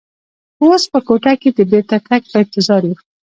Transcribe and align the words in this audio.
اوس 0.63 0.83
په 0.91 0.99
کوټه 1.07 1.33
کې 1.41 1.49
د 1.57 1.59
بېرته 1.71 1.97
تګ 2.07 2.21
په 2.31 2.37
انتظار 2.43 2.81
یو. 2.89 2.95